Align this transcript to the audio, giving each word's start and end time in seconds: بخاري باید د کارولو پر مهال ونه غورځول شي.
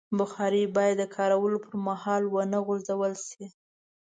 بخاري 0.19 0.63
باید 0.75 0.95
د 1.01 1.03
کارولو 1.15 1.57
پر 1.65 1.75
مهال 1.87 2.23
ونه 2.27 2.59
غورځول 2.65 3.13
شي. 3.27 3.45